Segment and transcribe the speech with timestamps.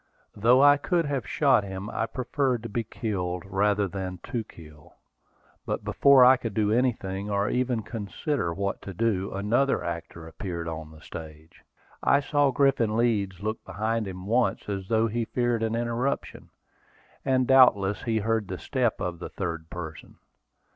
[0.35, 4.95] Though I could have shot him, I preferred to be killed rather than to kill.
[5.63, 10.67] But before I could do anything, or even consider what to do, another actor appeared
[10.67, 11.63] on the stage.
[12.01, 16.49] I saw Griffin Leeds look behind him once, as though he feared an interruption,
[17.23, 20.17] and doubtless he heard the step of the third person.